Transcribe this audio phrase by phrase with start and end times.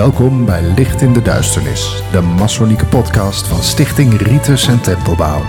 [0.00, 5.42] Welkom bij Licht in de Duisternis, de Masonieke podcast van Stichting Ritus en Tempelbouw.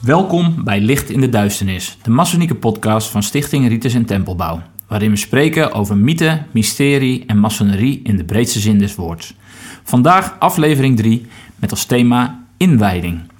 [0.00, 5.10] Welkom bij Licht in de Duisternis, de Masonieke podcast van Stichting Ritus en Tempelbouw, waarin
[5.10, 9.34] we spreken over mythe, mysterie en masonerie in de breedste zin des woords.
[9.82, 13.34] Vandaag aflevering 3 met als thema inwijding.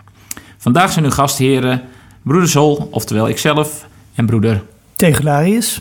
[0.67, 1.83] Vandaag zijn uw gastheren
[2.23, 4.63] broeder Sol, oftewel ikzelf, en broeder.
[4.97, 5.81] Tegelarius.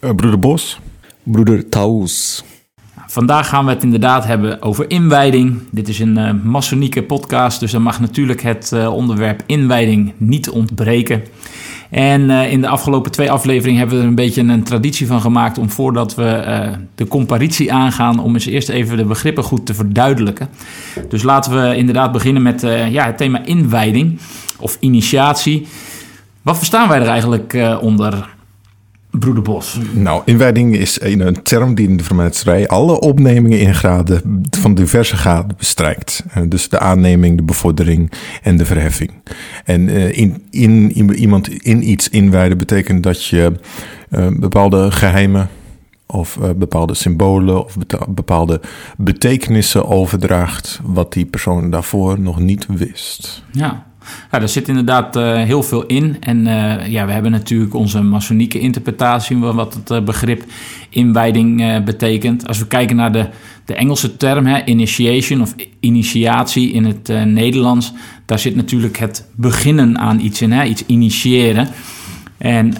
[0.00, 0.80] Uh, broeder Bos.
[1.22, 2.44] Broeder Taus.
[3.06, 5.62] Vandaag gaan we het inderdaad hebben over inwijding.
[5.70, 10.50] Dit is een uh, masonieke podcast, dus dan mag natuurlijk het uh, onderwerp inwijding niet
[10.50, 11.22] ontbreken.
[11.94, 15.20] En uh, in de afgelopen twee afleveringen hebben we er een beetje een traditie van
[15.20, 16.42] gemaakt om voordat we
[16.94, 20.48] de comparitie aangaan, om eens eerst even de begrippen goed te verduidelijken.
[21.08, 24.18] Dus laten we inderdaad beginnen met ja, het thema inwijding
[24.58, 25.66] of initiatie.
[26.42, 28.34] Wat verstaan wij er eigenlijk onder?
[29.18, 29.78] Broeder Bos.
[29.92, 35.16] Nou, inwijding is een, term die in de vermenserij alle opnemingen in graden van diverse
[35.16, 36.24] graden bestrijkt.
[36.48, 39.10] dus de aanneming, de bevordering en de verheffing.
[39.64, 43.52] En in, in, in iemand in iets inwijden betekent dat je
[44.10, 45.48] uh, bepaalde geheimen
[46.06, 47.76] of bepaalde symbolen of
[48.08, 48.60] bepaalde
[48.96, 53.42] betekenissen overdraagt wat die persoon daarvoor nog niet wist.
[53.52, 53.86] Ja,
[54.30, 56.16] ja, daar zit inderdaad uh, heel veel in.
[56.20, 60.44] En uh, ja, we hebben natuurlijk onze masonieke interpretatie van wat het uh, begrip
[60.88, 62.46] inwijding betekent.
[62.46, 63.28] Als we kijken naar de,
[63.64, 67.92] de Engelse term, hè, initiation of initiatie in het Nederlands,
[68.24, 71.68] daar zit natuurlijk het beginnen aan iets in, hè, iets initiëren.
[72.44, 72.74] En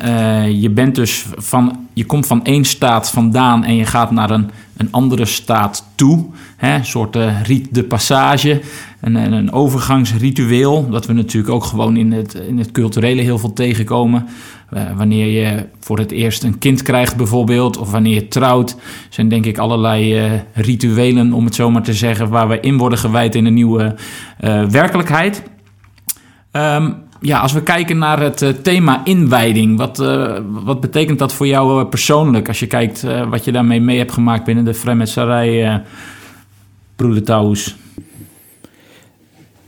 [0.61, 4.51] je bent dus van, je komt van één staat vandaan en je gaat naar een,
[4.77, 6.27] een andere staat toe.
[6.56, 8.61] Hè, een soort riet de passage
[9.00, 10.88] een, een overgangsritueel.
[10.91, 14.27] Dat we natuurlijk ook gewoon in het, in het culturele heel veel tegenkomen.
[14.72, 18.77] Uh, wanneer je voor het eerst een kind krijgt bijvoorbeeld, of wanneer je trouwt,
[19.09, 22.77] zijn denk ik allerlei uh, rituelen, om het zo maar te zeggen, waar we in
[22.77, 23.94] worden gewijd in een nieuwe
[24.41, 25.43] uh, werkelijkheid.
[26.53, 26.94] Um,
[27.25, 29.97] ja, als we kijken naar het thema inwijding, wat,
[30.65, 32.49] wat betekent dat voor jou persoonlijk?
[32.49, 35.81] Als je kijkt wat je daarmee mee hebt gemaakt binnen de
[36.97, 37.77] broeder Taus.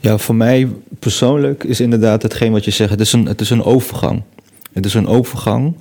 [0.00, 0.68] Ja, voor mij
[0.98, 2.90] persoonlijk is inderdaad hetgeen wat je zegt.
[2.90, 4.22] Het is een, het is een overgang.
[4.72, 5.76] Het is een overgang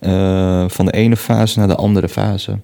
[0.00, 2.58] uh, van de ene fase naar de andere fase.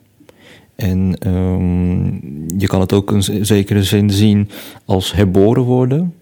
[0.77, 2.21] En um,
[2.59, 4.51] je kan het ook in zekere zin zien
[4.85, 6.15] als herboren worden.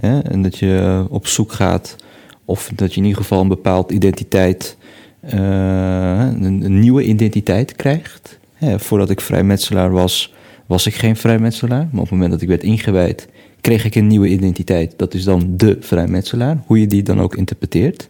[0.00, 0.18] Hè?
[0.18, 1.96] En dat je op zoek gaat,
[2.44, 4.76] of dat je in ieder geval een bepaald identiteit,
[5.24, 8.38] uh, een, een, nieuwe identiteit krijgt.
[8.54, 8.78] Hè?
[8.78, 10.34] Voordat ik vrijmetselaar was,
[10.66, 11.88] was ik geen vrijmetselaar.
[11.90, 13.28] Maar op het moment dat ik werd ingewijd,
[13.60, 14.94] kreeg ik een nieuwe identiteit.
[14.96, 18.08] Dat is dan de vrijmetselaar, hoe je die dan ook interpreteert.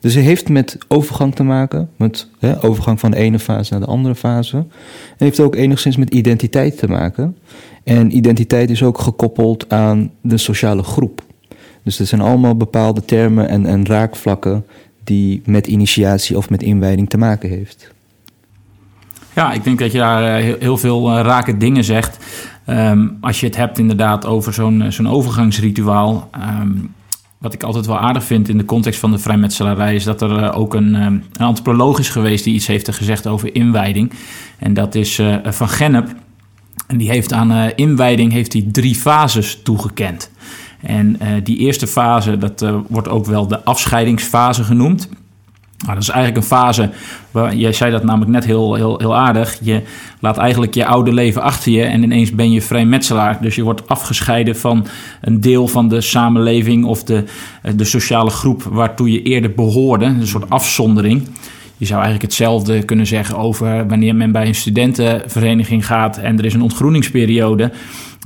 [0.00, 3.80] Dus het heeft met overgang te maken, met hè, overgang van de ene fase naar
[3.80, 4.56] de andere fase.
[4.56, 4.66] En
[5.16, 7.36] heeft ook enigszins met identiteit te maken.
[7.84, 11.25] En identiteit is ook gekoppeld aan de sociale groep.
[11.86, 14.66] Dus er zijn allemaal bepaalde termen en, en raakvlakken
[15.04, 17.92] die met initiatie of met inwijding te maken heeft.
[19.34, 22.18] Ja, ik denk dat je daar eh, heel veel eh, rake dingen zegt.
[22.68, 26.30] Um, als je het hebt inderdaad over zo'n eh, zo'n overgangsrituaal.
[26.60, 26.94] Um,
[27.38, 29.94] wat ik altijd wel aardig vind in de context van de vrijmetselarij...
[29.94, 34.12] is dat er ook een, een antropoloog is geweest die iets heeft gezegd over inwijding.
[34.58, 36.14] En dat is Van Gennep.
[36.86, 40.30] En die heeft aan inwijding heeft hij drie fases toegekend.
[40.86, 45.08] En die eerste fase, dat wordt ook wel de afscheidingsfase genoemd...
[45.78, 46.90] Nou, dat is eigenlijk een fase,
[47.30, 49.58] waar, jij zei dat namelijk net heel, heel, heel aardig.
[49.62, 49.82] Je
[50.20, 53.38] laat eigenlijk je oude leven achter je en ineens ben je vrijmetselaar.
[53.40, 54.86] Dus je wordt afgescheiden van
[55.20, 57.24] een deel van de samenleving of de,
[57.74, 60.04] de sociale groep waartoe je eerder behoorde.
[60.04, 61.28] Een soort afzondering.
[61.78, 66.44] Je zou eigenlijk hetzelfde kunnen zeggen over wanneer men bij een studentenvereniging gaat en er
[66.44, 67.72] is een ontgroeningsperiode.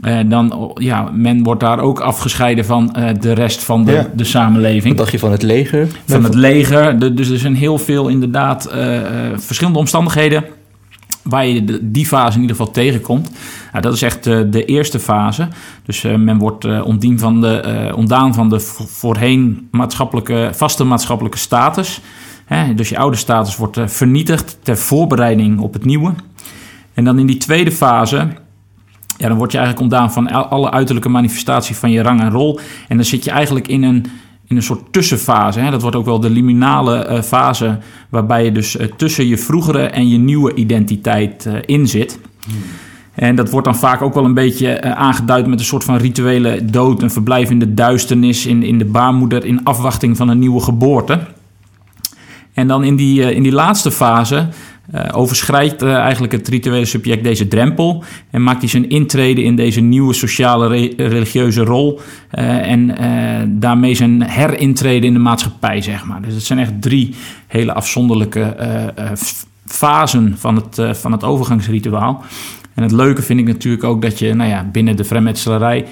[0.05, 4.11] Uh, dan, ja, men wordt daar ook afgescheiden van uh, de rest van de, ja.
[4.15, 4.89] de samenleving.
[4.89, 5.89] Wat dacht je van het leger?
[6.07, 6.99] Van het leger.
[6.99, 9.01] De, dus er zijn heel veel inderdaad uh,
[9.37, 10.45] verschillende omstandigheden
[11.23, 13.31] waar je de, die fase in ieder geval tegenkomt.
[13.73, 15.49] Nou, dat is echt de eerste fase.
[15.85, 22.01] Dus men wordt ontdien van de, ontdaan van de voorheen maatschappelijke, vaste maatschappelijke status.
[22.55, 26.13] Hè, dus je oude status wordt vernietigd ter voorbereiding op het nieuwe.
[26.95, 28.29] En dan in die tweede fase
[29.17, 32.59] ja, dan word je eigenlijk ontdaan van alle uiterlijke manifestatie van je rang en rol.
[32.89, 34.07] En dan zit je eigenlijk in een,
[34.47, 35.61] in een soort tussenfase.
[35.61, 35.71] Hè?
[35.71, 39.83] Dat wordt ook wel de liminale uh, fase, waarbij je dus uh, tussen je vroegere
[39.83, 42.21] en je nieuwe identiteit uh, in zit.
[42.45, 42.55] Hmm.
[43.15, 46.65] En dat wordt dan vaak ook wel een beetje aangeduid met een soort van rituele
[46.65, 50.61] dood, een verblijf in de duisternis, in, in de baarmoeder, in afwachting van een nieuwe
[50.61, 51.21] geboorte.
[52.61, 54.49] En dan in die, in die laatste fase
[54.95, 59.57] uh, overschrijdt uh, eigenlijk het rituele subject deze drempel en maakt hij zijn intrede in
[59.57, 62.97] deze nieuwe sociale re religieuze rol en
[63.61, 66.23] daarmee zijn herintrede in de maatschappij, zeg maar.
[66.23, 67.15] Dus het zijn echt drie
[67.47, 68.57] hele afzonderlijke
[69.67, 72.25] fasen van het, van het overgangsrituaal.
[72.75, 75.87] En het leuke vind ik natuurlijk ook dat je nou ja, binnen de vrijmetselarij,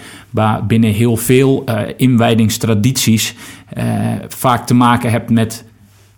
[0.67, 1.65] binnen heel veel
[1.97, 3.35] inwijdingstradities,
[4.29, 5.65] vaak te maken hebt met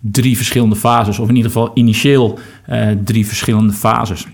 [0.01, 2.39] drie verschillende fases, of in ieder geval initieel
[2.69, 4.27] uh, drie verschillende fases.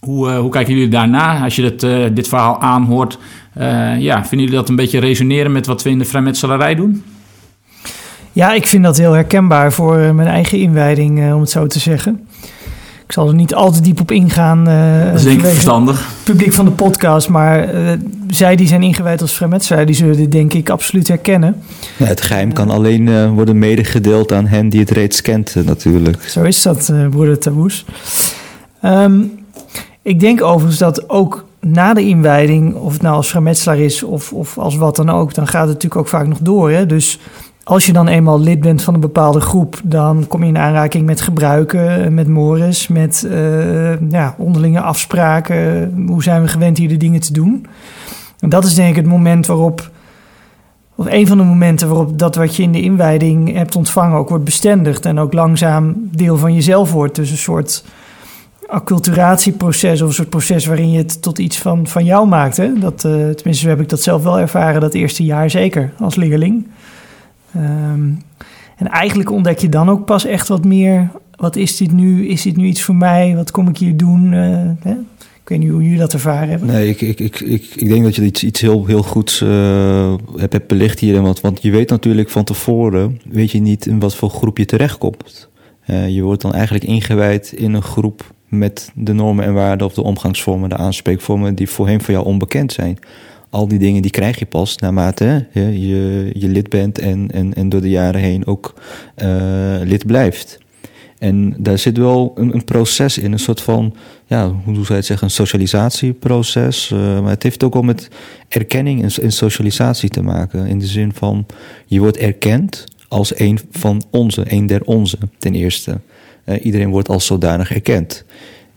[0.00, 3.18] Hoe, uh, hoe kijken jullie daarna als je dit, uh, dit verhaal aanhoort?
[3.98, 7.02] ja, vinden jullie dat een beetje resoneren met wat we in de vrijmetselarij doen?
[8.32, 12.26] Ja, ik vind dat heel herkenbaar voor mijn eigen inwijding, om het zo te zeggen.
[13.06, 14.64] Ik zal er niet al te diep op ingaan.
[15.04, 16.08] Dat is denk ik verstandig.
[16.24, 17.28] publiek van de podcast.
[17.28, 17.68] Maar
[18.36, 21.62] zij die zijn ingewijd als vrijmetselaar, die zullen dit denk ik absoluut herkennen.
[21.96, 26.22] Ja, het geheim kan alleen uh, worden medegedeeld aan hen die het reeds kent natuurlijk.
[26.22, 27.84] Zo is dat, broeder Taboes.
[28.84, 29.32] Um,
[30.02, 34.32] ik denk overigens dat ook na de inwijding, of het nou als vrijmetselaar is of,
[34.32, 36.70] of als wat dan ook, dan gaat het natuurlijk ook vaak nog door.
[36.70, 36.86] Hè?
[36.86, 37.20] Dus
[37.64, 41.06] als je dan eenmaal lid bent van een bepaalde groep, dan kom je in aanraking
[41.06, 45.92] met gebruiken, met mores, met uh, ja, onderlinge afspraken.
[46.06, 47.66] Hoe zijn we gewend hier de dingen te doen?
[48.40, 49.90] En dat is denk ik het moment waarop,
[50.94, 54.28] of een van de momenten waarop dat wat je in de inwijding hebt ontvangen ook
[54.28, 57.14] wordt bestendigd en ook langzaam deel van jezelf wordt.
[57.14, 57.84] Dus een soort
[58.66, 62.56] acculturatieproces of een soort proces waarin je het tot iets van, van jou maakt.
[62.56, 62.78] Hè?
[62.78, 66.66] Dat, uh, tenminste, heb ik dat zelf wel ervaren dat eerste jaar zeker als leerling.
[67.56, 68.22] Um,
[68.76, 71.10] en eigenlijk ontdek je dan ook pas echt wat meer.
[71.36, 72.26] Wat is dit nu?
[72.26, 73.34] Is dit nu iets voor mij?
[73.36, 74.32] Wat kom ik hier doen?
[74.32, 74.94] Uh, hè?
[75.50, 76.68] Weet niet hoe jullie dat ervaren hebben.
[76.68, 80.14] Nee, ik, ik, ik, ik, ik denk dat je iets, iets heel, heel goeds uh,
[80.36, 81.22] hebt, belicht hier.
[81.22, 84.64] Want, want je weet natuurlijk van tevoren, weet je niet in wat voor groep je
[84.64, 85.48] terechtkomt.
[85.86, 89.94] Uh, je wordt dan eigenlijk ingewijd in een groep met de normen en waarden of
[89.94, 92.98] de omgangsvormen, de aanspreekvormen die voorheen voor jou onbekend zijn
[93.50, 97.68] al die dingen die krijg je pas naarmate je, je, lid bent en, en, en
[97.68, 98.74] door de jaren heen ook
[99.22, 100.58] uh, lid blijft.
[101.18, 103.94] En daar zit wel een, een, proces in, een soort van,
[104.30, 106.90] ja, hoe zou je het zeggen, een socialisatieproces.
[106.90, 108.08] Uh, maar het heeft ook wel met
[108.48, 110.66] erkenning en, socialisatie te maken.
[110.66, 111.46] In de zin van,
[111.86, 116.00] je wordt erkend als een van onze, een der onze, ten eerste.
[116.44, 118.24] Uh, iedereen wordt als zodanig erkend.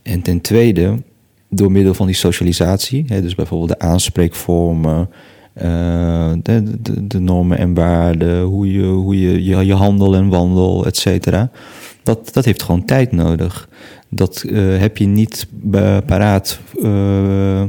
[0.01, 1.01] En ten tweede,
[1.49, 5.09] door middel van die socialisatie, hè, dus bijvoorbeeld de aanspreekvormen,
[5.53, 10.85] de, de, de, normen en waarden, hoe je, hoe je, je, je handel en wandel,
[10.85, 11.51] et cetera.
[12.03, 13.67] Dat, dat heeft gewoon tijd nodig.
[14.15, 15.47] Dat uh, heb je niet
[16.05, 17.63] paraat uh,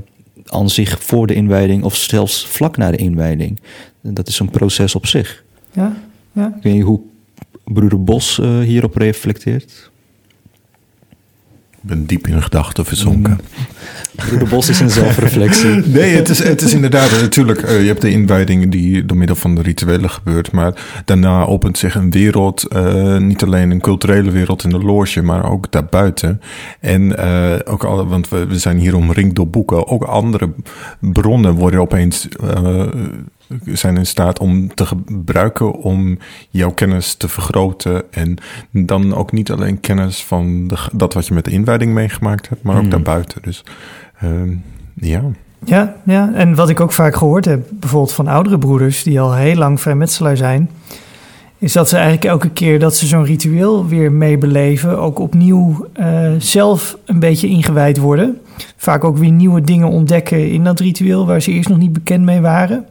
[0.47, 3.61] aan zich voor de inwijding of zelfs vlak na de inwijding.
[4.01, 5.45] Dat is een proces op zich.
[5.73, 5.97] Ja,
[6.33, 6.55] ja.
[6.57, 7.01] Ik weet niet hoe
[7.65, 9.91] broeder Bos hierop reflecteert
[11.87, 13.41] ben diep in gedachten verzonken.
[14.39, 15.69] De bos is een zelfreflectie.
[15.87, 17.63] nee, het is, het is inderdaad natuurlijk.
[17.63, 20.53] Uh, je hebt de inwijdingen die door middel van de rituelen gebeurt.
[20.53, 22.67] Maar daarna opent zich een wereld.
[22.73, 26.41] Uh, niet alleen een culturele wereld in de loge, maar ook daarbuiten.
[26.81, 29.89] En uh, ook al, want we, we zijn hier omringd door boeken.
[29.89, 30.53] Ook andere
[30.99, 32.29] bronnen worden opeens
[33.65, 36.19] zijn in staat om te gebruiken om
[36.51, 38.13] jouw kennis te vergroten.
[38.13, 38.37] En
[38.71, 42.63] dan ook niet alleen kennis van de, dat wat je met de inwijding meegemaakt hebt,
[42.63, 42.91] maar ook hmm.
[42.91, 43.43] daarbuiten.
[43.43, 43.65] Dus
[44.25, 44.31] uh,
[44.95, 45.23] ja.
[45.65, 49.35] Ja, ja, en wat ik ook vaak gehoord heb, bijvoorbeeld van oudere broeders die al
[49.35, 50.71] heel lang vrijmetselaar zijn,
[51.59, 56.31] is dat ze eigenlijk elke keer dat ze zo'n ritueel weer meebeleven, ook opnieuw uh,
[56.39, 58.39] zelf een beetje ingewijd worden.
[58.77, 62.25] Vaak ook weer nieuwe dingen ontdekken in dat ritueel waar ze eerst nog niet bekend
[62.25, 62.87] mee waren.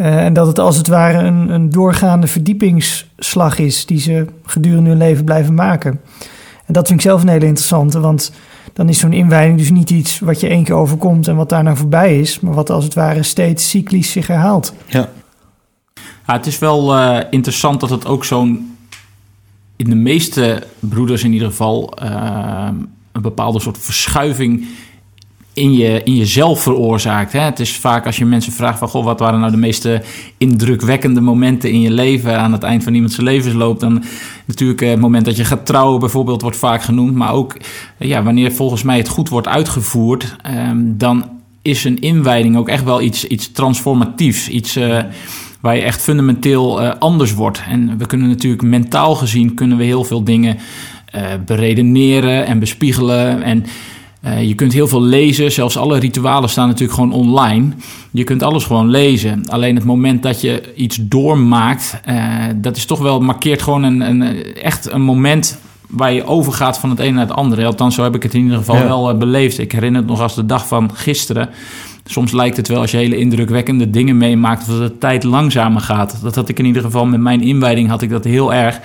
[0.00, 4.88] Uh, en dat het als het ware een, een, doorgaande verdiepingsslag is die ze gedurende
[4.88, 6.00] hun leven blijven maken.
[6.66, 8.32] En dat vind ik zelf een hele interessante, want
[8.72, 11.76] dan is zo'n inwijding dus niet iets wat je één keer overkomt en wat daarna
[11.76, 14.74] voorbij is, maar wat als het ware steeds cyclisch zich herhaalt.
[14.86, 15.08] Ja.
[16.26, 18.76] ja het is wel uh, interessant dat het ook zo'n,
[19.76, 22.68] in de meeste broeders in ieder geval, uh,
[23.12, 24.66] een bepaalde soort verschuiving
[25.58, 27.32] in, je, in jezelf veroorzaakt.
[27.32, 27.40] Hè?
[27.40, 28.88] Het is vaak als je mensen vraagt van...
[28.88, 30.02] Goh, wat waren nou de meeste
[30.38, 32.38] indrukwekkende momenten in je leven...
[32.38, 33.80] aan het eind van iemands levensloop...
[33.80, 34.04] dan
[34.44, 36.42] natuurlijk eh, het moment dat je gaat trouwen bijvoorbeeld...
[36.42, 37.14] wordt vaak genoemd.
[37.14, 37.56] Maar ook
[37.98, 40.36] eh, ja, wanneer volgens mij het goed wordt uitgevoerd...
[40.42, 41.24] Ehm, dan
[41.62, 44.48] is een inwijding ook echt wel iets, iets transformatiefs.
[44.48, 44.76] Iets...
[44.76, 44.98] Uh,
[45.60, 47.62] waar je echt fundamenteel anders wordt.
[47.68, 50.56] En we kunnen natuurlijk mentaal gezien kunnen we heel veel dingen
[51.46, 53.42] beredeneren en bespiegelen.
[53.42, 53.64] En
[54.20, 57.72] Eh, je kunt heel veel lezen, zelfs alle ritualen staan natuurlijk gewoon online.
[58.10, 59.42] Je kunt alles gewoon lezen.
[59.48, 64.00] Alleen het moment dat je iets doormaakt, uh, dat is toch wel, markeert gewoon een,
[64.00, 65.58] een, echt een moment
[65.88, 67.66] waar je overgaat van het ene naar het andere.
[67.66, 68.84] Althans, zo heb ik het in ieder geval Ja.
[68.86, 69.58] wel eh, beleefd.
[69.58, 71.48] Ik herinner het nog als de dag van gisteren.
[72.04, 75.80] Soms lijkt het wel als je hele indrukwekkende dingen meemaakt, of dat de tijd langzamer
[75.80, 76.18] gaat.
[76.22, 78.80] Dat had ik in ieder geval met mijn inwijding had ik dat heel erg.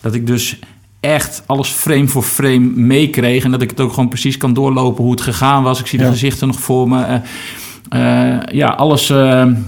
[0.00, 0.58] Dat ik dus
[1.00, 3.44] echt alles frame voor frame meekreeg.
[3.44, 5.80] En dat ik het ook gewoon precies kan doorlopen hoe het gegaan was.
[5.80, 6.10] Ik zie de Ja.
[6.10, 7.02] gezichten nog voor me.
[7.04, 9.10] Eh, eh, ja, alles.
[9.10, 9.16] eh,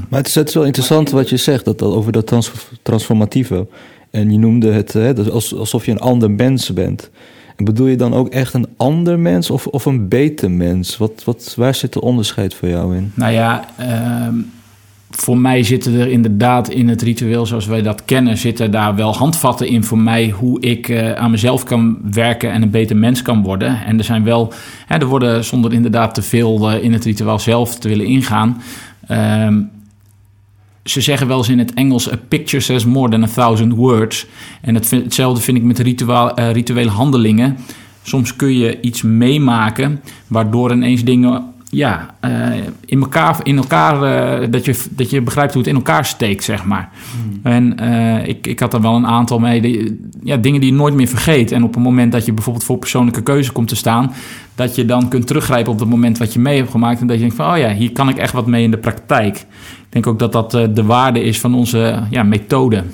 [0.08, 2.52] Maar het is, het is wel interessant wat je zegt dat, dat over dat trans-
[2.82, 3.66] transformatieve.
[4.10, 7.10] En je noemde het hè, alsof je een ander mens bent.
[7.56, 10.96] En bedoel je dan ook echt een ander mens of, of een beter mens?
[10.96, 13.12] Wat, wat, waar zit de onderscheid voor jou in?
[13.14, 14.34] Nou ja, ehm,
[15.10, 19.14] voor mij zitten er inderdaad in het ritueel zoals wij dat kennen, zitten daar wel
[19.14, 23.22] handvatten in voor mij hoe ik eh, aan mezelf kan werken en een beter mens
[23.22, 23.84] kan worden.
[23.84, 24.52] En er zijn wel,
[24.86, 28.62] hè, er worden zonder inderdaad te veel eh, in het ritueel zelf te willen ingaan.
[29.06, 29.60] ehm,
[30.84, 34.26] ze zeggen wel eens in het Engels: A picture says more than a thousand words.
[34.60, 37.56] En hetzelfde vind ik met ritueel, eh, rituele handelingen.
[38.02, 42.50] Soms kun je iets meemaken waardoor ineens dingen ja, eh,
[42.84, 46.44] in elkaar, in elkaar eh, dat, je, dat je begrijpt hoe het in elkaar steekt,
[46.44, 46.90] zeg maar.
[47.42, 50.76] En eh, ik, ik had er wel een aantal mee, die, ja, dingen die je
[50.76, 51.52] nooit meer vergeet.
[51.52, 54.12] En op het moment dat je bijvoorbeeld voor persoonlijke keuze komt te staan,
[54.54, 57.00] dat je dan kunt teruggrijpen op het moment wat je mee hebt gemaakt.
[57.00, 58.78] En dat je denkt van, oh ja, hier kan ik echt wat mee in de
[58.78, 59.36] praktijk.
[59.36, 62.84] Ik denk ook dat dat de waarde is van onze ja, methode.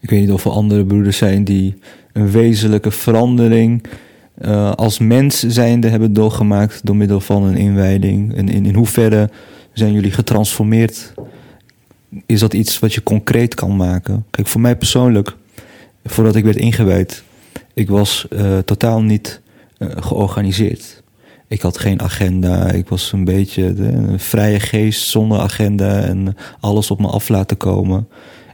[0.00, 1.74] Ik weet niet of er andere broeders zijn die
[2.12, 3.84] een wezenlijke verandering
[4.34, 8.34] eh, als mens zijnde hebben doorgemaakt door middel van een inwijding.
[8.34, 9.30] En in, in hoeverre
[9.72, 11.14] zijn jullie getransformeerd?
[12.26, 14.24] Is dat iets wat je concreet kan maken?
[14.30, 15.36] Kijk, voor mij persoonlijk,
[16.04, 17.22] voordat ik werd ingewijd,
[17.74, 19.40] ik was eh, totaal niet
[19.78, 21.02] eh, georganiseerd.
[21.48, 22.70] Ik had geen agenda.
[22.70, 27.56] Ik was een beetje een vrije geest zonder agenda en alles op me af laten
[27.56, 28.08] komen.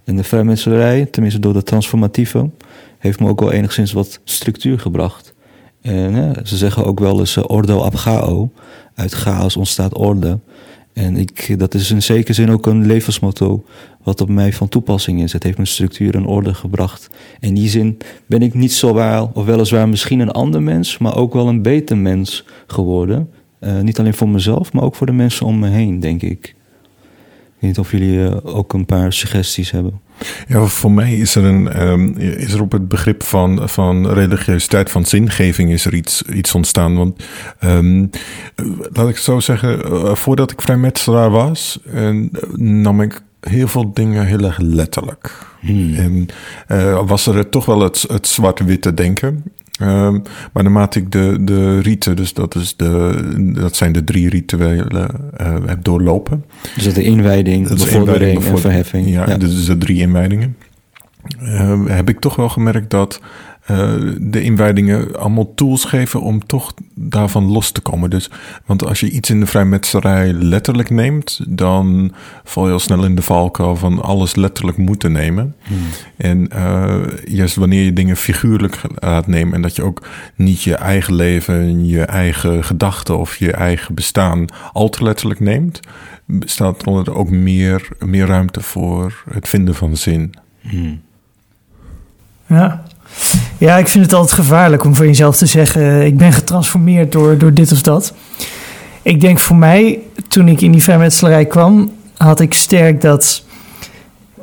[0.04, 2.50] En de vrijmetselarij, tenminste door de transformatieve,
[2.99, 5.34] heeft me ook wel enigszins wat structuur gebracht.
[5.80, 8.50] En hè, ze zeggen ook wel eens eh, ordo ab chao.
[8.94, 10.38] Uit chaos ontstaat orde.
[10.92, 13.64] En ik, dat is in zekere zin ook een levensmotto
[14.02, 15.32] wat op mij van toepassing is.
[15.32, 17.10] Het heeft me structuur en orde gebracht.
[17.40, 21.16] In die zin ben ik niet zo waar, of weliswaar misschien een ander mens, maar
[21.16, 23.30] ook wel een beter mens geworden.
[23.58, 26.54] Eh, niet alleen voor mezelf, maar ook voor de mensen om me heen, denk ik.
[27.61, 30.00] Ik weet niet of jullie eh, ook een paar suggesties hebben.
[30.49, 34.90] Ja, voor mij is er, een, ehm, is er op het begrip van, van religiositeit,
[34.90, 36.97] van zingeving, is er iets, iets ontstaan.
[36.97, 37.25] Want
[37.59, 38.07] ehm,
[38.55, 41.81] eh, laat ik zo zeggen, eh, voordat ik vrijmetselaar was,
[42.57, 45.49] nam ik heel veel dingen heel erg letterlijk.
[45.97, 46.26] En
[46.67, 49.45] eh, was er toch wel het, het zwart-witte denken.
[49.80, 50.18] Ehm,
[50.52, 55.10] maar naarmate ik de, de riten, dus dat, is de, dat zijn de drie rituelen,
[55.37, 56.44] eh, heb doorlopen.
[56.75, 59.08] Dus dat de inwijding, Dat is bevordering inwijding, en verheffing.
[59.08, 60.56] Ja, dus de drie inwijdingen.
[61.38, 63.20] Eh, heb ik toch wel gemerkt dat
[63.70, 68.10] eh, de inwijdingen allemaal tools geven om toch daarvan los te komen.
[68.10, 68.30] Dus,
[68.66, 72.12] want als je iets in de vrijmetserij letterlijk neemt, dan
[72.44, 75.56] val je al snel in de valkuil van alles letterlijk moeten nemen.
[76.16, 80.74] En eh, juist wanneer je dingen figuurlijk laat nemen en dat je ook niet je
[80.74, 85.80] eigen leven, je eigen gedachten of je eigen bestaan al te letterlijk neemt,
[86.24, 90.34] bestaat er ook meer, meer ruimte voor het vinden van zin.
[92.46, 92.82] Ja.
[93.59, 97.12] Ja, ik vind het altijd gevaarlijk om voor jezelf te zeggen: eh, ik ben getransformeerd
[97.12, 98.14] door, door dit of dat.
[99.02, 99.99] Ik denk voor mij,
[100.29, 103.45] toen ik in die vrijmetselarij kwam, had ik sterk dat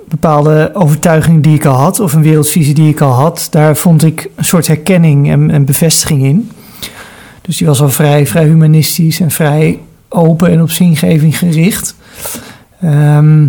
[0.07, 4.03] bepaalde overtuigingen die ik al had, of een wereldvisie die ik al had, daar vond
[4.03, 6.51] ik een soort herkenning en, en bevestiging in.
[7.41, 11.95] Dus die was al vrij, vrij humanistisch en vrij open en op zingeving gericht.
[12.81, 13.47] Ehm,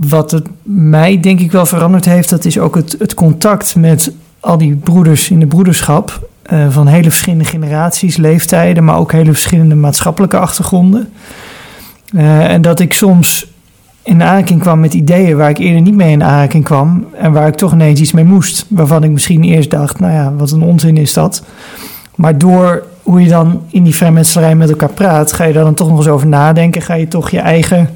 [0.00, 4.12] wat het mij denk ik wel veranderd heeft, dat is ook het, het contact met
[4.40, 6.28] al die broeders in de broederschap.
[6.42, 11.08] eh, van hele verschillende generaties, leeftijden, maar ook hele verschillende maatschappelijke achtergronden.
[12.14, 13.46] Eh, en dat ik soms
[14.02, 17.06] in aanraking kwam met ideeën waar ik eerder niet mee in aanraking kwam.
[17.14, 18.66] En waar ik toch ineens iets mee moest.
[18.68, 21.42] Waarvan ik misschien eerst dacht, nou ja, wat een onzin is dat.
[22.14, 25.74] Maar door hoe je dan in die vrijmetselarij met elkaar praat, ga je daar dan
[25.74, 26.82] toch nog eens over nadenken.
[26.82, 27.88] Ga je toch je eigen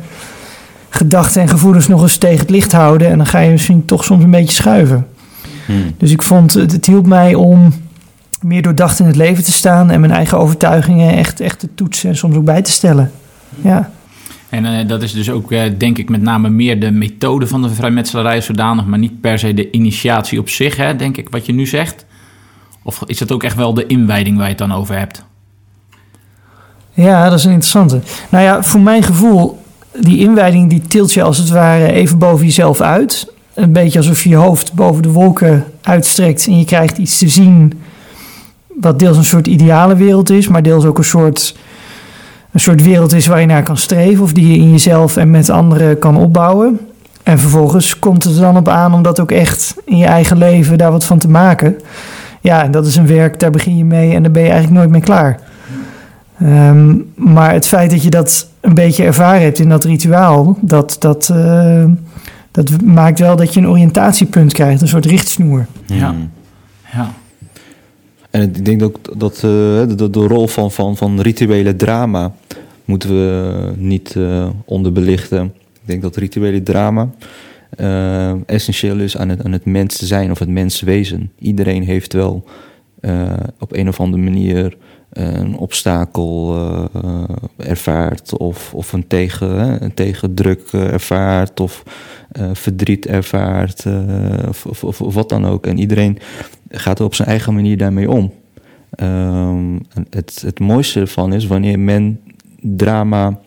[0.94, 3.08] gedachten en gevoelens nog eens tegen het licht houden.
[3.08, 5.06] En dan ga je misschien toch soms een beetje schuiven.
[5.96, 7.72] Dus ik vond, het, het hielp mij om
[8.40, 9.90] meer doordacht in het leven te staan.
[9.90, 13.10] En mijn eigen overtuigingen echt, echt te toetsen en soms ook bij te stellen.
[13.60, 13.90] Ja,
[14.48, 17.62] En eh, dat is dus ook, eh, denk ik, met name meer de methode van
[17.62, 21.46] de vrijmetselarij zodanig, maar niet per se de initiatie op zich, hè, denk ik, wat
[21.46, 22.04] je nu zegt.
[22.82, 25.24] Of is het ook echt wel de inwijding waar je het dan over hebt?
[26.92, 28.00] Ja, dat is een interessante.
[28.28, 29.61] Nou ja, voor mijn gevoel,
[30.00, 33.32] die inwijding die tilt je als het ware even boven jezelf uit.
[33.54, 37.28] Een beetje alsof je je hoofd boven de wolken uitstrekt en je krijgt iets te
[37.28, 37.72] zien
[38.80, 41.56] wat deels een soort ideale wereld is, maar deels ook een soort,
[42.52, 45.30] een soort wereld is waar je naar kan streven of die je in jezelf en
[45.30, 46.80] met anderen kan opbouwen.
[47.22, 50.36] En vervolgens komt het er dan op aan om dat ook echt in je eigen
[50.36, 51.76] leven daar wat van te maken.
[52.40, 54.78] Ja, en dat is een werk, daar begin je mee en daar ben je eigenlijk
[54.78, 55.38] nooit mee klaar.
[56.42, 60.96] Ehm, maar het feit dat je dat een beetje ervaren hebt in dat rituaal, dat,
[60.98, 61.84] dat, eh,
[62.50, 65.66] dat maakt wel dat je een oriëntatiepunt krijgt, een soort richtsnoer.
[65.86, 66.14] Ja.
[66.92, 67.12] Ja.
[68.30, 72.32] En ik denk ook dat eh, de, de, de rol van, van, van rituele drama
[72.84, 75.44] moeten we niet eh, onderbelichten.
[75.72, 77.10] Ik denk dat rituele drama
[77.76, 81.30] eh, essentieel is aan het, aan het mens zijn of het menswezen.
[81.38, 82.44] Iedereen heeft wel
[83.00, 84.76] eh, op een of andere manier
[85.12, 87.24] een obstakel eh,
[87.56, 91.82] ervaart of, of een, tegen, een tegendruk eh, ervaart of
[92.32, 93.86] eh, verdriet ervaart
[94.48, 95.66] of, of, of, wat dan ook.
[95.66, 96.18] En iedereen
[96.68, 98.32] gaat er op zijn eigen manier daarmee om.
[98.90, 99.78] Ehm,
[100.10, 102.20] het, het mooiste ervan is wanneer men
[102.60, 103.40] drama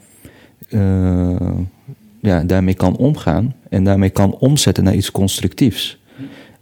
[2.19, 6.03] ja, daarmee kan omgaan en daarmee kan omzetten naar iets constructiefs.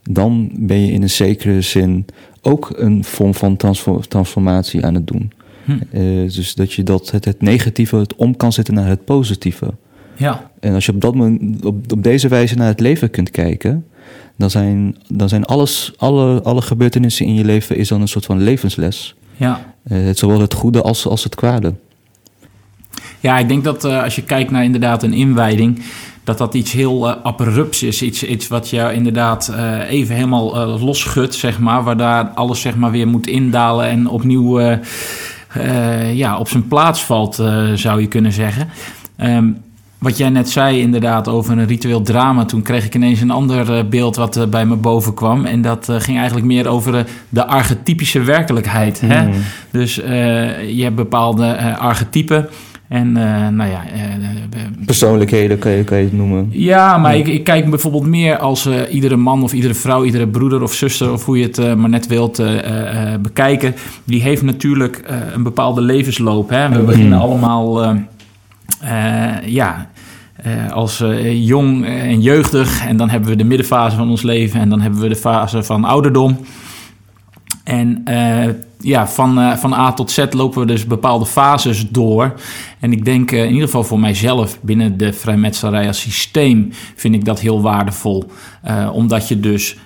[0.10, 2.05] Dan ben je in een zekere zin
[2.41, 5.31] ook een vorm van transfo- transformatie aan het doen.
[5.65, 5.72] Hm.
[5.91, 6.01] Eh,
[6.33, 9.74] dus dat je dat, het, het negatieve het om kan zetten naar het positieve.
[10.17, 10.51] Ja.
[10.60, 13.86] En als je op, dat moment, op, op deze wijze naar het leven kunt kijken,
[14.36, 18.25] dan zijn, dan zijn alles, alle, alle gebeurtenissen in je leven is dan een soort
[18.25, 19.15] van levensles.
[19.36, 19.74] Ja.
[19.83, 21.74] Eh, het, zowel het goede als, als het kwade.
[23.19, 25.81] Ja, ik denk dat eh, als je kijkt naar inderdaad een inwijding,
[26.23, 28.01] dat dat iets heel eh abrupts is.
[28.01, 31.83] Iets, iets wat je inderdaad eh, even helemaal losschudt, zeg maar.
[31.83, 34.79] Waar daar alles zeg maar weer moet indalen en opnieuw
[36.13, 37.36] ja, op zijn plaats valt,
[37.73, 38.69] zou je kunnen zeggen.
[39.15, 39.51] Ehm,
[40.03, 43.88] wat jij net zei inderdaad over een ritueel drama, toen kreeg ik ineens een ander
[43.88, 45.45] beeld wat bij me boven kwam.
[45.45, 49.01] En dat ging eigenlijk meer over de, archetypische werkelijkheid.
[49.01, 49.29] Hè?
[49.71, 52.49] Dus eh, je hebt bepaalde archetypen.
[52.88, 54.02] En eh, nou ja, eh,
[54.86, 56.48] Persoonlijkheden kan je, kan je het noemen.
[56.52, 60.28] ja, maar ik, ik kijk bijvoorbeeld meer als eh, iedere man of iedere vrouw, iedere
[60.28, 64.22] broeder of zuster, of hoe je het maar net wilt eh, eh, eh, bekijken, die
[64.22, 66.50] heeft natuurlijk eh, een bepaalde levensloop.
[66.50, 66.69] Hè?
[66.69, 67.96] We beginnen allemaal, eh,
[68.82, 69.89] eh, ja.
[70.36, 72.86] eh, als jong en jeugdig.
[72.88, 74.60] En dan hebben we de middenfase van ons leven.
[74.60, 76.38] En dan hebben we de fase van ouderdom.
[77.63, 82.34] En eh, ja, van, eh, van A tot Z lopen we dus bepaalde fases door.
[82.80, 87.15] En ik denk eh, in ieder geval voor mijzelf binnen de vrijmetselarij als systeem vind
[87.15, 88.32] ik dat heel waardevol.
[88.91, 89.78] Omdat je dus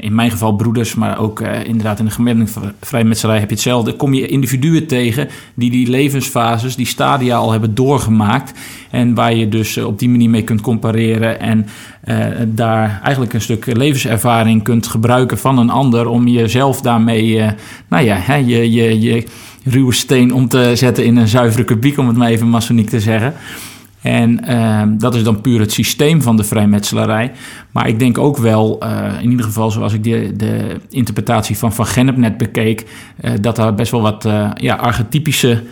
[0.00, 3.54] in mijn geval broeders, maar ook eh, inderdaad in de gemiddelde v- vrijmetselarij heb je
[3.54, 3.92] hetzelfde.
[3.92, 8.58] Kom je individuen tegen die die levensfases, die stadia al hebben doorgemaakt.
[8.90, 11.66] En waar je dus eh, op die manier mee kunt compareren en
[12.00, 17.50] eh, daar eigenlijk een stuk levenservaring kunt gebruiken van een ander om jezelf daarmee, eh,
[17.88, 19.24] nou ja, hè, je, je, je
[19.64, 23.00] ruwe steen om te zetten in een zuivere kubiek, om het maar even maçoniek te
[23.00, 23.34] zeggen.
[24.02, 27.32] En eh, dat is dan puur het systeem van de vrijmetselarij.
[27.70, 31.72] Maar ik denk ook wel, eh, in ieder geval zoals ik de, de interpretatie van
[31.72, 32.86] Van Gennep net bekeek,
[33.20, 35.62] eh, dat daar best wel wat eh, ja, archetypische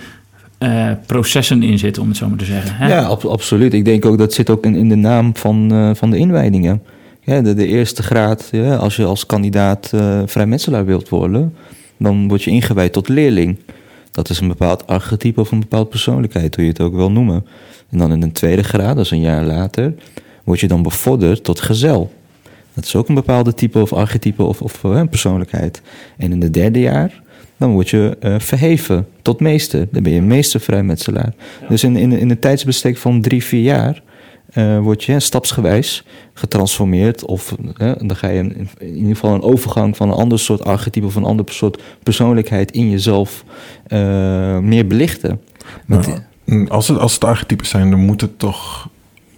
[1.07, 2.75] processen in zitten, om het zo maar te zeggen.
[2.75, 2.89] Hè?
[2.89, 3.75] Ja, ab- absoluut.
[3.75, 6.83] Ik denk ook dat zit ook in, in de naam van, van de inwijdingen.
[7.25, 9.93] De, eerste graad, als je als kandidaat
[10.27, 11.55] vrijmetselaar wilt worden,
[11.99, 13.59] dan word je ingewijd tot leerling.
[14.11, 17.47] Dat is een bepaald archetype of een bepaalde persoonlijkheid, hoe je het ook wil noemen.
[17.91, 19.95] En dan in een tweede graad, dat is een jaar later,
[20.45, 22.13] word je dan bevorderd tot gezel.
[22.75, 25.83] Dat is ook een bepaalde type of archetype of, of eh, persoonlijkheid.
[26.17, 27.23] En in het derde jaar,
[27.57, 29.89] dan word je eh, verheven tot meester.
[29.91, 31.35] Dan ben je meester vrijmetselaar.
[31.69, 34.03] Dus in, in, in een tijdsbestek van drie, vier jaar
[34.53, 37.25] eh, word je stapsgewijs getransformeerd.
[37.25, 40.65] Of eh, dan ga je in, in ieder geval een overgang van een ander soort
[40.65, 43.45] archetype of een ander soort persoonlijkheid in jezelf
[43.87, 45.41] eh, meer belichten.
[45.87, 46.27] Met-
[46.69, 48.89] als, het, als het archetypes zijn, dan moet het toch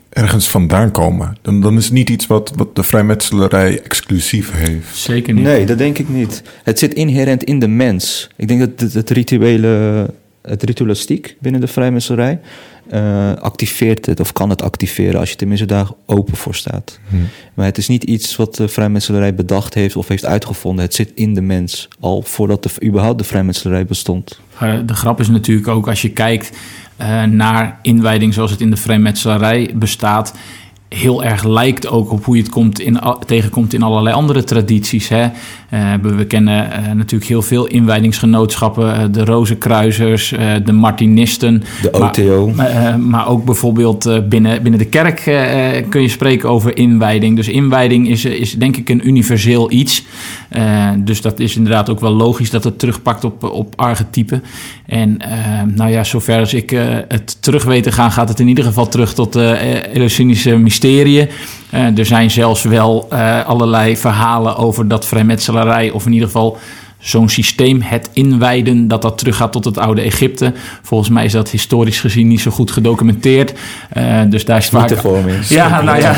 [0.09, 1.37] ergens vandaan komen.
[1.43, 4.97] Dan, dan is het niet iets wat, wat de vrijmetselarij exclusief heeft.
[4.97, 5.45] Zeker niet.
[5.45, 6.43] Nee, dat denk ik niet.
[6.63, 8.31] Het zit inherent in de mens.
[8.37, 10.07] Ik denk dat het, het rituele,
[10.43, 12.41] het ritualistiek binnen de vrijmetselarij
[12.91, 16.99] eh, activeert het of kan het activeren als je tenminste daar open voor staat.
[17.55, 20.85] Maar het is niet iets wat de vrijmetselarij bedacht heeft of heeft uitgevonden.
[20.85, 24.41] Het zit in de mens al voordat de, überhaupt de vrijmetselarij bestond.
[24.63, 26.51] Uh, de grap is natuurlijk ook als je kijkt
[27.31, 30.35] naar inwijding zoals het in de vrijmetselarij bestaat.
[30.95, 35.09] Heel erg lijkt ook op hoe je het komt in, tegenkomt in allerlei andere tradities.
[35.09, 35.29] Hè.
[35.71, 41.63] Eh, we, we kennen eh, natuurlijk heel veel inwijdingsgenootschappen, eh, de Rozenkruisers, de Martinisten.
[41.83, 42.53] De OTO.
[42.55, 45.23] maar, maar ook bijvoorbeeld binnen, binnen de kerk
[45.89, 47.37] kun je spreken over inwijding.
[47.37, 50.05] Dus inwijding is, is denk ik een universeel iets.
[50.99, 54.43] Dus dat is inderdaad ook wel logisch dat het terugpakt op, op archetypen.
[54.87, 55.21] En
[55.75, 56.71] nou ja, zover als ik
[57.09, 60.57] het terug weet te gaan, gaat het in ieder geval terug tot de uh, Eleusinische
[61.71, 66.59] Eh, er zijn zelfs wel eh, allerlei verhalen over dat vrijmetselarij, of in ieder geval
[67.01, 70.53] zo'n systeem, het inwijden, dat dat teruggaat tot het oude Egypte.
[70.83, 73.53] Volgens mij is dat historisch gezien niet zo goed gedocumenteerd.
[73.91, 74.89] Eh, dus daar is vaak...
[75.49, 76.15] Ja, nou ja,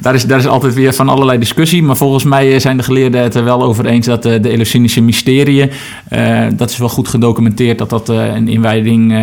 [0.00, 1.82] Daar, is, daar is altijd weer van allerlei discussie.
[1.82, 5.00] Maar volgens mij zijn de geleerden het er wel over eens dat eh, de Eleusinische
[5.00, 5.70] mysteriën,
[6.08, 9.14] eh, dat is wel goed gedocumenteerd dat dat een inwijding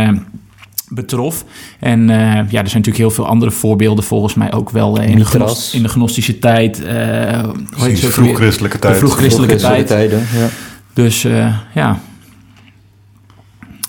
[0.94, 1.46] betrof.
[1.80, 5.10] En eh, ja, er zijn natuurlijk heel veel andere voorbeelden volgens mij ook wel eh,
[5.10, 6.84] in, de, gnos- in de gnostische tijd.
[6.84, 8.36] eh, hoe heet Precies, ze ook vroeg weer?
[8.36, 8.98] christelijke De tijd.
[8.98, 9.88] vroeg-christelijke tijd.
[9.88, 10.20] tijden.
[10.20, 10.48] Ja.
[10.94, 12.00] Dus eh, ja.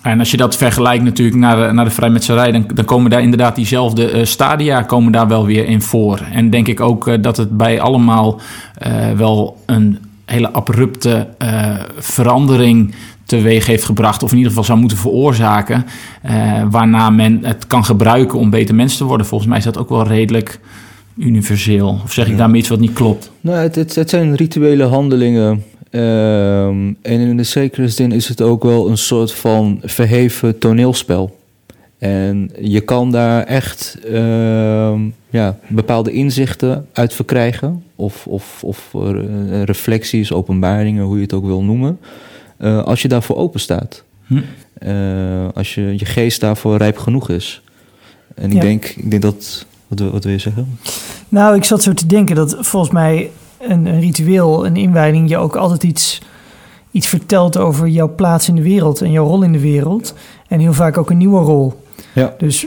[0.03, 3.55] En als je dat vergelijkt natuurlijk naar, naar de vrijmetserij, dan, dan komen daar inderdaad
[3.57, 6.21] diezelfde eh, stadia komen daar wel weer in voor.
[6.33, 8.41] En denk ik ook eh, dat het bij allemaal
[8.79, 14.79] eh, wel een hele abrupte eh, verandering teweeg heeft gebracht, of in ieder geval zou
[14.79, 15.87] moeten veroorzaken,
[16.23, 19.27] eh, waarna men het kan gebruiken om beter mens te worden.
[19.27, 20.61] Volgens mij is dat ook wel redelijk
[21.17, 22.01] universeel.
[22.05, 23.31] Of zeg ik daarmee iets wat niet klopt?
[23.41, 25.65] Nou, het, het, het zijn rituele handelingen.
[25.91, 31.43] ehm, en in de zekere zin is het ook wel een soort van verheven toneelspel.
[31.99, 37.83] En je kan daar echt ehm, ja, bepaalde inzichten uit verkrijgen.
[37.97, 41.99] Of, of, of eh, reflecties, openbaringen, hoe je het ook wil noemen.
[42.65, 44.03] Eh, als je daarvoor open staat.
[44.27, 44.41] Hm.
[44.79, 44.93] Eh,
[45.55, 47.63] als je, je geest daarvoor rijp genoeg is.
[48.35, 48.61] En ik, Ja.
[48.61, 49.67] denk, ik denk dat...
[49.87, 50.79] Wat, wil- wat wil je zeggen?
[51.29, 55.37] Nou, ik zat zo te denken dat volgens mij een, een ritueel, een inwijding, je
[55.37, 56.21] ook altijd iets,
[56.91, 60.15] iets vertelt over jouw plaats in de wereld en jouw rol in de wereld.
[60.49, 61.83] En heel vaak ook een nieuwe rol.
[62.13, 62.35] Ja.
[62.39, 62.67] Dus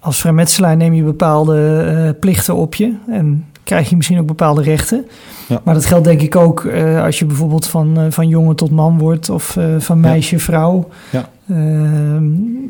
[0.00, 4.62] als vrijmetselaar neem je bepaalde eh, plichten op je en krijg je misschien ook bepaalde
[4.62, 5.06] rechten.
[5.48, 5.60] Ja.
[5.64, 8.70] Maar dat geldt denk ik ook eh, als je bijvoorbeeld van, eh, van jongen tot
[8.70, 10.88] man wordt of eh, van meisje, vrouw.
[11.10, 11.28] Ja.
[11.48, 12.24] Ehm,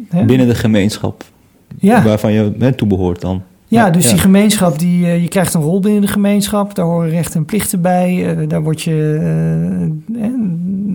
[0.08, 0.24] hè?
[0.24, 1.24] Binnen de gemeenschap
[1.78, 2.02] ja.
[2.02, 3.42] waarvan je hè, toe behoort dan.
[3.66, 4.10] Ja, dus ja.
[4.10, 6.74] die gemeenschap, die, je krijgt een rol binnen de gemeenschap.
[6.74, 8.36] Daar horen rechten en plichten bij.
[8.36, 9.20] eh, daar word je,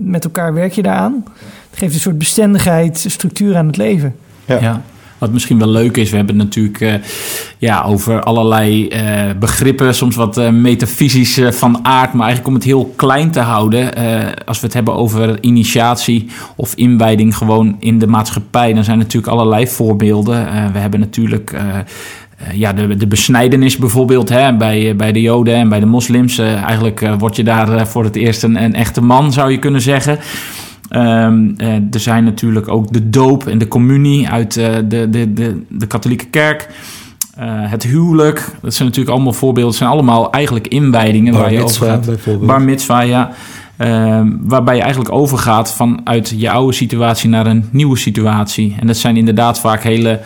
[0.04, 1.24] met elkaar werk je daaraan.
[1.70, 4.14] Het geeft een soort bestendigheid, structuur aan het leven.
[4.44, 4.82] Ja.
[5.24, 6.94] Wat misschien wel leuk is, we hebben natuurlijk eh,
[7.58, 12.64] ja, over allerlei eh, begrippen, soms wat eh, metafysisch van aard, maar eigenlijk om het
[12.64, 13.94] heel klein te houden,
[14.46, 19.04] als we het hebben over initiatie of inwijding gewoon in de maatschappij, dan zijn er
[19.04, 20.72] natuurlijk allerlei voorbeelden.
[20.72, 21.56] We hebben natuurlijk
[22.52, 26.38] ja, de, de besnijdenis bijvoorbeeld hè, bij, bij de Joden en bij de moslims.
[26.38, 30.18] Eigenlijk word je daar voor het eerst een echte man, zou je kunnen zeggen.
[30.94, 35.32] Ehm, eh, er zijn natuurlijk ook de doop en de communie uit eh, de, de,
[35.32, 36.68] de, de katholieke kerk.
[37.36, 39.70] Eh, het huwelijk, dat zijn natuurlijk allemaal voorbeelden.
[39.70, 42.40] Het zijn allemaal eigenlijk inwijdingen Bar waar je over gaat.
[42.40, 43.30] Bar mitzvah, ja.
[43.76, 48.76] Ehm, waarbij je eigenlijk overgaat vanuit je oude situatie naar een nieuwe situatie.
[48.80, 50.20] En dat zijn inderdaad vaak hele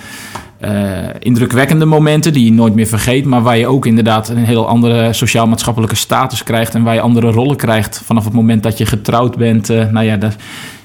[0.59, 0.71] eh,
[1.19, 3.25] indrukwekkende momenten die je nooit meer vergeet.
[3.25, 6.75] Maar waar je ook inderdaad een heel andere sociaal-maatschappelijke status krijgt.
[6.75, 9.71] En waar je andere rollen krijgt vanaf het moment dat je getrouwd bent.
[9.71, 10.37] Eh, nou ja, daar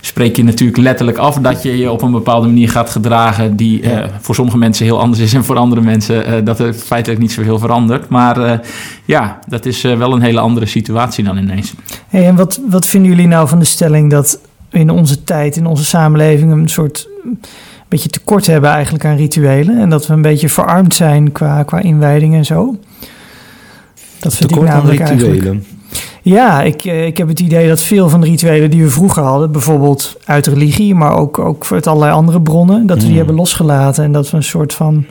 [0.01, 3.55] spreek je natuurlijk letterlijk af dat je je op een bepaalde manier gaat gedragen.
[3.55, 7.21] Die eh, voor sommige mensen heel anders is en voor andere mensen dat er feitelijk
[7.21, 8.09] niet zoveel verandert.
[8.09, 8.62] Maar
[9.05, 11.73] ja, dat is wel een hele andere situatie dan ineens.
[12.07, 15.65] Hey, en wat, wat vinden jullie nou van de stelling dat in onze tijd, in
[15.65, 17.07] onze samenleving, een soort
[17.93, 19.77] beetje tekort hebben eigenlijk aan rituelen?
[19.79, 22.75] En dat we een beetje verarmd zijn qua, qua inwijding en zo?
[24.19, 25.34] Dat vind Tekort ik aan namelijk eigenlijk.
[25.34, 25.65] rituelen.
[26.21, 29.23] Ja, ik, eh, ik heb het idee dat veel van de rituelen die we vroeger
[29.23, 33.17] hadden, bijvoorbeeld uit religie, maar ook, ook uit allerlei andere bronnen, dat we die Hmm.
[33.17, 35.06] hebben losgelaten en dat we een soort van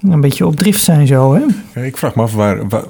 [0.00, 1.40] een beetje op drift zijn zo, hè?
[1.74, 2.84] Ja, ik vraag me af, waar, wa-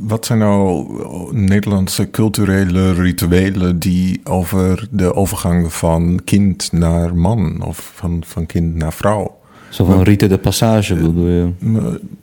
[0.00, 0.86] wat zijn nou
[1.32, 8.74] Nederlandse culturele rituelen die over de overgang van kind naar man of van, van kind
[8.74, 9.36] naar vrouw?
[9.68, 11.50] Zo van rite de passage bedoel je.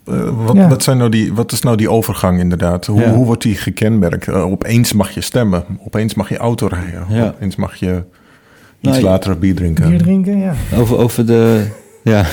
[0.05, 0.67] Eh, wat, Ja.
[0.67, 2.85] wat, zijn nou die, wat is nou die overgang inderdaad?
[2.85, 3.13] Hoe, Ja.
[3.13, 4.27] hoe wordt die gekenmerkt?
[4.27, 7.27] Eh, opeens mag je stemmen, opeens mag je auto rijden, Ja.
[7.27, 8.03] opeens mag je
[8.81, 9.89] iets Nou, later bier drinken.
[9.89, 10.53] Bier drinken, ja.
[10.77, 11.65] Over, over, de,
[12.03, 12.25] ja,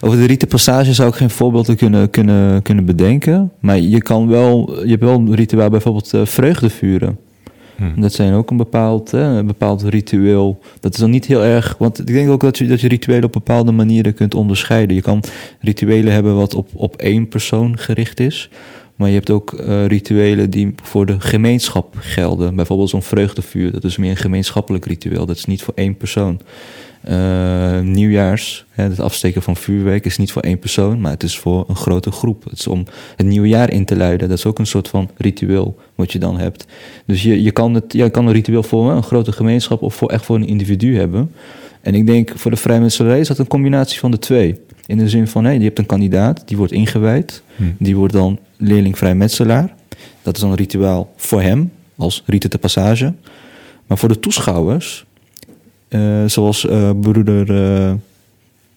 [0.00, 3.52] over de rite passage zou ik geen voorbeelden kunnen, kunnen, kunnen bedenken.
[3.60, 7.18] Maar je kan wel, je hebt wel een ritueel bijvoorbeeld eh, vreugdevuren.
[7.76, 8.00] Hm.
[8.00, 10.58] Dat zijn ook een bepaald, hè, een bepaald ritueel.
[10.80, 11.74] Dat is dan niet heel erg.
[11.78, 14.96] Want ik denk ook dat je, dat je rituelen op bepaalde manieren kunt onderscheiden.
[14.96, 15.22] Je kan
[15.60, 18.50] rituelen hebben wat op, op één persoon gericht is.
[18.96, 22.54] Maar je hebt ook eh, rituelen die voor de gemeenschap gelden.
[22.56, 25.26] Bijvoorbeeld zo'n vreugdevuur, dat is meer een gemeenschappelijk ritueel.
[25.26, 26.40] Dat is niet voor één persoon.
[27.08, 31.38] Uh, nieuwjaars, hè, het afsteken van vuurwerk, is niet voor één persoon, maar het is
[31.38, 32.44] voor een grote groep.
[32.44, 32.84] Het is om
[33.16, 34.28] het nieuwe jaar in te luiden.
[34.28, 36.66] Dat is ook een soort van ritueel wat je dan hebt.
[37.06, 40.10] Dus je, je, kan, het, je kan een ritueel voor een grote gemeenschap of voor,
[40.10, 41.32] echt voor een individu hebben.
[41.80, 44.60] En ik denk voor de vrijmetselarij is dat een combinatie van de twee.
[44.86, 47.42] In de zin van, hé, je hebt een kandidaat, die wordt ingewijd.
[47.56, 47.64] Hm.
[47.78, 49.74] Die wordt dan leerling vrijmetselaar.
[50.22, 53.14] Dat is dan een ritueel voor hem, als rite de passage.
[53.86, 55.04] Maar voor de toeschouwers
[56.26, 57.92] zoals uh, broeder uh,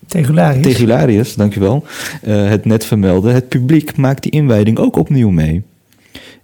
[0.07, 0.63] Tegularius.
[0.63, 1.85] Tegularius, dankjewel,
[2.25, 3.31] het net vermelde.
[3.31, 5.63] Het publiek maakt die inwijding ook opnieuw mee.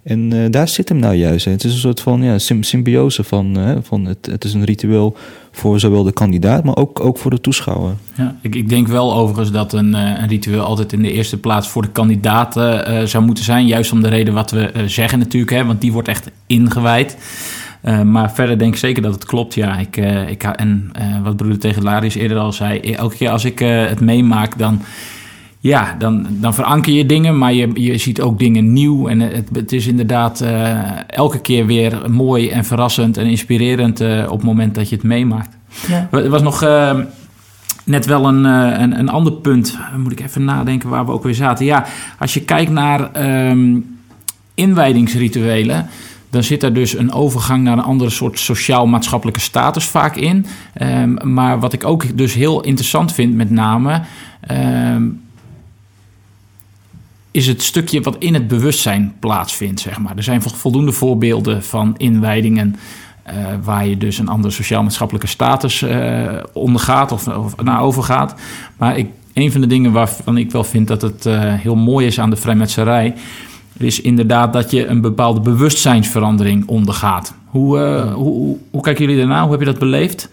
[0.02, 1.44] En daar zit hem nou juist.
[1.44, 5.16] Het is een soort van ja, symbiose van, van het, het is een ritueel
[5.52, 7.94] voor zowel de kandidaat, maar ook, ook voor de toeschouwer.
[8.14, 11.68] Ja, ik, ik denk wel overigens dat een, een ritueel altijd in de eerste plaats
[11.68, 12.52] voor de kandidaat
[13.04, 13.66] zou moeten zijn.
[13.66, 17.16] Juist om de reden wat we zeggen natuurlijk, hè, want die wordt echt ingewijd.
[17.84, 19.54] Uh, maar verder denk ik zeker dat het klopt.
[19.54, 23.30] Ja, ik, uh, ik, en uh, wat broeder tegen Larius eerder al zei, elke keer
[23.30, 24.82] als ik het meemaak, dan,
[25.58, 29.08] ja, dan, dan veranker je dingen, maar je, je ziet ook dingen nieuw.
[29.08, 30.44] En het, het is inderdaad
[31.06, 35.56] elke keer weer mooi en verrassend en inspirerend op het moment dat je het meemaakt.
[35.88, 36.08] Ja.
[36.10, 36.60] Er was nog
[37.84, 41.34] net wel een, een, een, ander punt, moet ik even nadenken waar we ook weer
[41.34, 41.64] zaten.
[41.64, 41.86] Ja,
[42.18, 43.10] als je kijkt naar
[43.50, 43.98] um,
[44.54, 45.86] inwijdingsrituelen
[46.32, 50.46] dan zit er dus een overgang naar een andere soort sociaal-maatschappelijke status vaak in.
[50.82, 54.02] Um, maar wat ik ook dus heel interessant vind, met name.
[54.50, 55.22] Um,
[57.30, 60.16] is het stukje wat in het bewustzijn plaatsvindt, zeg maar.
[60.16, 62.76] Er zijn voldoende voorbeelden van inwijdingen...
[63.26, 68.34] Uh, waar je dus een andere sociaal-maatschappelijke status uh, ondergaat of, naar overgaat.
[68.76, 72.06] Maar ik, een van de dingen waarvan ik wel vind dat het uh, heel mooi
[72.06, 73.14] is aan de vrijmetserij
[73.78, 77.34] is inderdaad dat je een bepaalde bewustzijnsverandering ondergaat.
[77.46, 79.42] Hoe, uh, hoe, hoe, kijken jullie daarna?
[79.42, 80.28] Hoe heb je dat beleefd?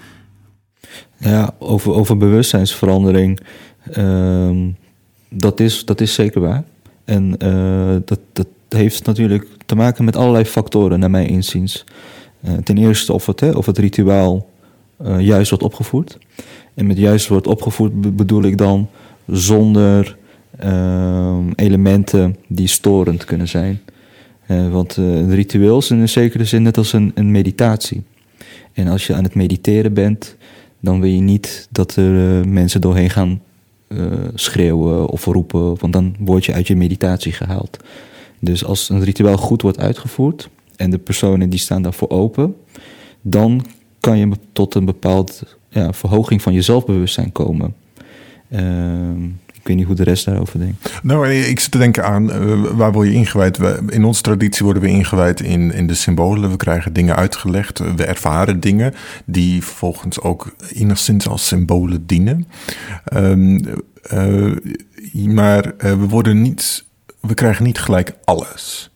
[1.18, 3.40] Ja, over, over bewustzijnsverandering.
[3.98, 4.50] Uh,
[5.30, 6.64] dat, is, dat is zeker waar.
[7.06, 11.84] En uh, dat, dat heeft natuurlijk te maken met allerlei factoren, naar mijn inziens.
[12.46, 14.50] Uh, ten eerste of het, hè, of het rituaal
[15.18, 16.18] juist wordt opgevoerd.
[16.74, 18.90] En met juist wordt opgevoerd bedoel ik dan
[19.28, 20.19] zonder Ehm,
[21.56, 23.82] elementen die storend kunnen zijn.
[24.48, 28.04] Uh, want uh, een ritueel is in een zekere zin net als een, een, meditatie.
[28.74, 30.36] En als je aan het mediteren bent,
[30.80, 33.42] dan wil je niet dat er uh, mensen doorheen gaan
[34.34, 37.78] schreeuwen of roepen, want dan word je uit je meditatie gehaald.
[38.40, 42.56] Dus als een ritueel goed wordt uitgevoerd en de personen die staan daarvoor open,
[43.22, 43.66] dan
[44.00, 47.74] kan je tot een bepaald ja, verhoging van je zelfbewustzijn komen.
[48.50, 49.28] Ehm,
[49.70, 51.00] weet niet hoe de rest daarover denkt.
[51.04, 53.58] Nou, ik zit te denken aan, uh, waar word je ingewijd?
[53.58, 56.50] We, in onze traditie worden we ingewijd in, in de symbolen.
[56.50, 57.80] We krijgen dingen uitgelegd.
[57.96, 58.94] We ervaren dingen
[59.26, 62.48] die volgens ook enigszins als symbolen dienen.
[63.14, 63.60] Um,
[64.14, 64.56] uh,
[65.28, 66.86] maar uh, we worden niet,
[67.20, 68.92] we krijgen niet gelijk alles.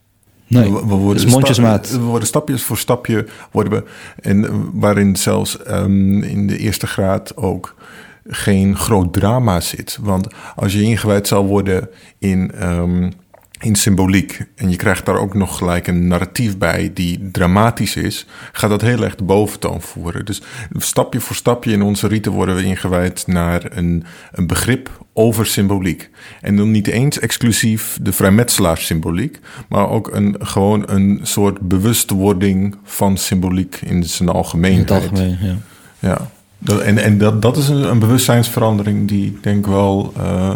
[0.48, 1.92] Nee, we, we worden mondjesmaat.
[1.92, 3.84] we worden stapjes voor stapje, worden we,
[4.22, 7.76] en waarin zelfs um, in de eerste graad ook
[8.28, 9.98] geen groot drama zit.
[10.02, 13.12] Want als je ingewijd zal worden in, um,
[13.60, 18.26] in symboliek en je krijgt daar ook nog gelijk een narratief bij die dramatisch is,
[18.52, 20.26] gaat dat heel erg de boventoon voeren.
[20.26, 20.42] Dus
[20.78, 26.10] stapje voor stapje in onze riten worden we ingewijd naar een, een begrip over symboliek.
[26.42, 33.18] En dan niet eens exclusief de vrijmetselaars-symboliek, maar ook een, gewoon een soort bewustwording van
[33.18, 34.90] symboliek in zijn algemeenheid.
[34.90, 35.58] In het algemeen, ja.
[36.00, 36.32] Ja.
[36.64, 40.56] Dat, en en dat, dat is een, een bewustzijnsverandering die ik denk wel, uh,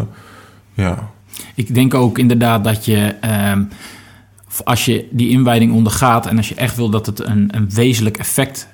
[0.74, 1.10] ja.
[1.56, 3.52] Ik denk ook inderdaad dat je, uh,
[4.64, 8.18] als je die inwijding ondergaat en als je echt wil dat het een, een wezenlijk
[8.18, 8.68] effect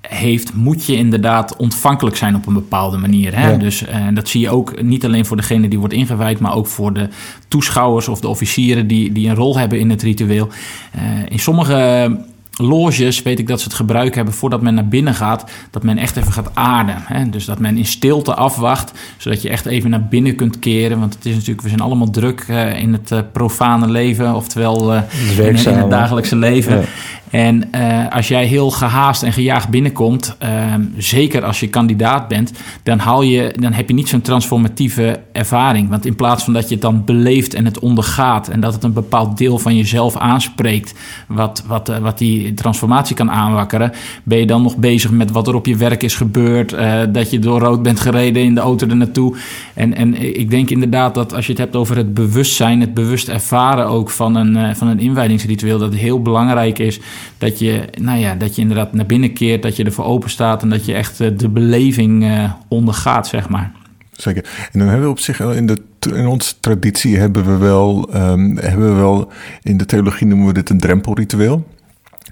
[0.00, 3.38] heeft, moet je inderdaad ontvankelijk zijn op een bepaalde manier.
[3.38, 3.56] Hè?
[3.56, 6.66] Dus uh, dat zie je ook niet alleen voor degene die wordt ingewijd, maar ook
[6.66, 7.08] voor de
[7.48, 10.48] toeschouwers of de officieren die, die een rol hebben in het ritueel.
[10.96, 12.18] Uh, in sommige
[12.60, 15.98] loges weet ik dat ze het gebruik hebben voordat men naar binnen gaat, dat men
[15.98, 16.96] echt even gaat aarden.
[16.98, 17.30] Hè?
[17.30, 20.98] Dus dat men in stilte afwacht, zodat je echt even naar binnen kunt keren.
[20.98, 24.94] Want het is natuurlijk, we zijn allemaal druk uh, in het uh, profane leven, oftewel
[24.94, 25.02] uh,
[25.38, 26.84] in, in, het dagelijkse leven.
[27.30, 32.52] En eh, als jij heel gehaast en gejaagd binnenkomt, ehm, zeker als je kandidaat bent,
[32.82, 35.88] dan, haal je, dan heb je niet zo'n transformatieve ervaring.
[35.88, 38.82] Want in plaats van dat je het dan beleeft en het ondergaat en dat het
[38.82, 40.94] een bepaald deel van jezelf aanspreekt,
[41.26, 45.48] wat, wat, eh, wat die transformatie kan aanwakkeren, ben je dan nog bezig met wat
[45.48, 48.60] er op je werk is gebeurd, eh, dat je door rood bent gereden in de
[48.60, 49.36] auto er naartoe.
[49.74, 53.28] En, en ik denk inderdaad dat als je het hebt over het bewustzijn, het bewust
[53.28, 57.00] ervaren ook van een, van een inwijdingsritueel, dat heel belangrijk is
[57.38, 60.62] dat je, nou ja, dat je inderdaad naar binnen keert, dat je ervoor open staat
[60.62, 62.26] en dat je echt de beleving
[62.68, 63.72] ondergaat, zeg maar.
[64.12, 64.44] Zeker.
[64.72, 65.82] En dan hebben we op zich in, de,
[66.14, 70.52] in onze traditie hebben we wel, um, hebben we wel, in de theologie noemen we
[70.52, 71.66] dit een drempelritueel.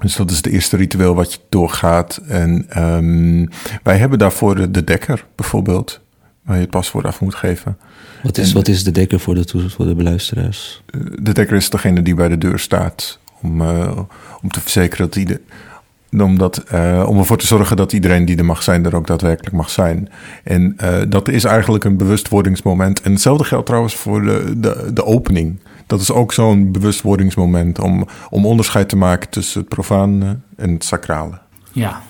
[0.01, 2.16] Dus dat is het eerste ritueel wat je doorgaat.
[2.16, 3.48] En um,
[3.83, 6.01] wij hebben daarvoor de, de dekker bijvoorbeeld,
[6.44, 7.79] waar je het paswoord af moet geven.
[8.22, 10.83] Wat is, wat is de dekker voor de, voor de beluisteraars?
[10.87, 13.98] Eh, de dekker is degene die bij de deur staat om, uh,
[14.42, 15.40] om te verzekeren dat ieder
[16.12, 19.57] omdat, uh, om ervoor te zorgen dat iedereen die er mag zijn, er ook daadwerkelijk
[19.57, 20.09] mag zijn.
[20.44, 23.01] En uh, dat is eigenlijk een bewustwordingsmoment.
[23.01, 25.59] En hetzelfde geldt trouwens voor de, de, de opening.
[25.87, 30.85] Dat is ook zo'n bewustwordingsmoment om, om onderscheid te maken tussen het profane en het
[30.85, 31.38] sacrale.
[31.72, 32.03] Ja,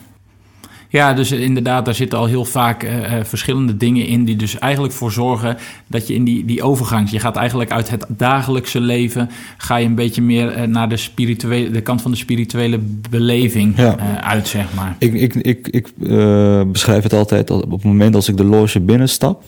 [0.89, 2.91] ja, dus inderdaad, daar zitten al heel vaak uh,
[3.23, 7.21] verschillende dingen in die dus eigenlijk voor zorgen dat je in die, die overgang, je
[7.21, 11.71] gaat eigenlijk uit het dagelijkse leven, ga je een beetje meer uh, naar de, spirituele,
[11.71, 12.79] de kant van de spirituele
[13.11, 13.97] beleving ja.
[14.21, 14.97] uit, zeg maar.
[14.99, 15.93] Ik, ik, ik, ik
[16.73, 19.43] beschrijf het altijd, op het moment als ik de loge binnenstap,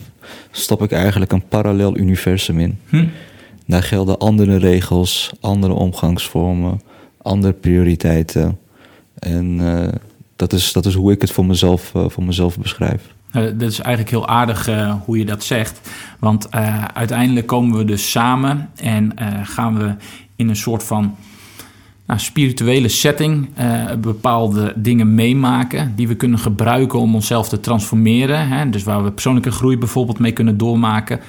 [0.51, 2.77] stap ik eigenlijk een parallel universum in.
[2.89, 3.05] Hm?
[3.67, 6.81] Daar gelden andere regels, andere omgangsvormen,
[7.21, 8.57] andere prioriteiten.
[9.19, 9.59] En
[10.41, 13.13] dat is, dat is hoe ik het voor mezelf, uh, voor mezelf beschrijf.
[13.31, 15.89] Dat is eigenlijk heel aardig uh, hoe je dat zegt.
[16.19, 16.51] Want
[16.93, 19.95] uiteindelijk komen we dus samen en gaan we
[20.35, 21.15] in een soort van
[22.11, 28.47] nou, spirituele setting uh, bepaalde dingen meemaken die we kunnen gebruiken om onszelf te transformeren.
[28.47, 28.69] Hè?
[28.69, 31.19] Dus waar we persoonlijke groei bijvoorbeeld mee kunnen doormaken.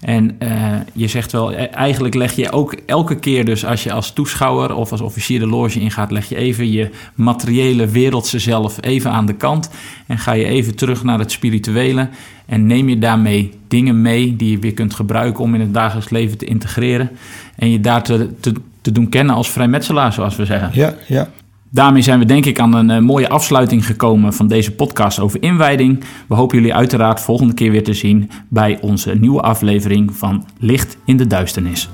[0.00, 3.92] En uh, je zegt wel, e-, eigenlijk leg je ook elke keer dus als je
[3.92, 8.78] als toeschouwer of als officier de loge ingaat, leg je even je materiële wereldse zelf
[8.80, 9.70] even aan de kant
[10.06, 12.08] en ga je even terug naar het spirituele
[12.46, 16.10] en neem je daarmee dingen mee die je weer kunt gebruiken om in het dagelijks
[16.10, 17.10] leven te integreren
[17.56, 20.70] en je daar te te doen kennen als vrijmetselaar, zoals we zeggen.
[20.72, 21.28] Ja, ja.
[21.70, 25.42] Daarmee zijn we denk ik aan een uh, mooie afsluiting gekomen van deze podcast over
[25.42, 26.04] inwijding.
[26.28, 30.96] We hopen jullie uiteraard volgende keer weer te zien bij onze nieuwe aflevering van Licht
[31.04, 31.88] in de Duisternis.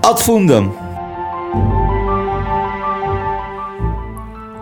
[0.00, 0.72] Ad fundum.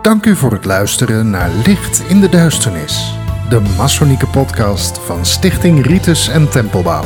[0.01, 3.13] Dank u voor het luisteren naar Licht in de Duisternis,
[3.49, 7.05] de Masonieke podcast van Stichting Ritus en Tempelbouw.